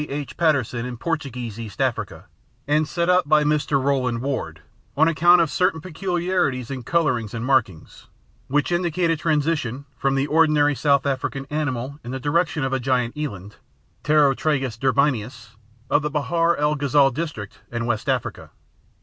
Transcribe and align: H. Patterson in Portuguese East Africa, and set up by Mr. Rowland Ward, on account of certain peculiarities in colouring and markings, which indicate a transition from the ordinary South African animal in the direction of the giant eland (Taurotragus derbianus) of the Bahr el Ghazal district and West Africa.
H. 0.09 0.35
Patterson 0.35 0.83
in 0.83 0.97
Portuguese 0.97 1.59
East 1.59 1.79
Africa, 1.79 2.25
and 2.67 2.87
set 2.87 3.07
up 3.07 3.29
by 3.29 3.43
Mr. 3.43 3.79
Rowland 3.79 4.23
Ward, 4.23 4.61
on 4.97 5.07
account 5.07 5.41
of 5.41 5.51
certain 5.51 5.79
peculiarities 5.79 6.71
in 6.71 6.81
colouring 6.81 7.29
and 7.33 7.45
markings, 7.45 8.07
which 8.47 8.71
indicate 8.71 9.11
a 9.11 9.15
transition 9.15 9.85
from 9.95 10.15
the 10.15 10.25
ordinary 10.25 10.73
South 10.73 11.05
African 11.05 11.45
animal 11.51 11.99
in 12.03 12.09
the 12.09 12.19
direction 12.19 12.63
of 12.63 12.71
the 12.71 12.79
giant 12.79 13.15
eland 13.15 13.57
(Taurotragus 14.03 14.79
derbianus) 14.79 15.49
of 15.87 16.01
the 16.01 16.09
Bahr 16.09 16.55
el 16.57 16.73
Ghazal 16.73 17.11
district 17.11 17.59
and 17.71 17.85
West 17.85 18.09
Africa. 18.09 18.49